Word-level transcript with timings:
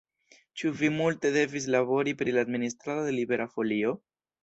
Ĉu 0.61 0.71
vi 0.79 0.89
multe 0.95 1.31
devis 1.37 1.69
labori 1.77 2.17
pri 2.25 2.35
la 2.39 2.47
administrado 2.49 3.09
de 3.11 3.17
Libera 3.23 3.51
Folio? 3.57 3.99